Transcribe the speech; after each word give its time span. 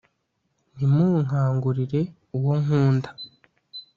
ntimunkangurire 0.75 1.99
uwo 2.37 2.53
nkunda 2.61 3.09